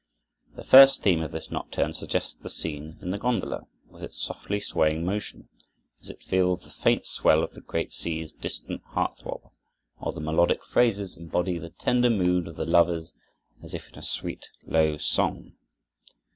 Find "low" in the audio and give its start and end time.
14.65-14.97